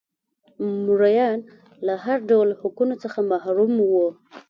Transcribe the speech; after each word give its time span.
مریان 0.85 1.39
له 1.85 1.93
هر 2.05 2.19
ډول 2.29 2.49
حقونو 2.59 2.93
محروم 3.31 3.73
وو. 3.91 4.07